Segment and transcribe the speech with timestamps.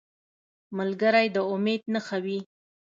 [0.77, 2.39] ملګری د امید نښه وي